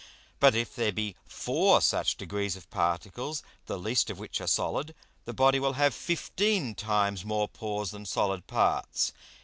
But 0.39 0.55
if 0.55 0.73
there 0.73 0.91
be 0.91 1.15
four 1.27 1.79
such 1.79 2.17
degrees 2.17 2.55
of 2.55 2.67
Particles, 2.71 3.43
the 3.67 3.77
least 3.77 4.09
of 4.09 4.17
which 4.17 4.41
are 4.41 4.47
solid, 4.47 4.95
the 5.25 5.31
Body 5.33 5.59
will 5.59 5.73
have 5.73 5.93
fifteen 5.93 6.73
times 6.73 7.23
more 7.23 7.47
Pores 7.47 7.91
than 7.91 8.07
solid 8.07 8.47
Parts. 8.47 9.13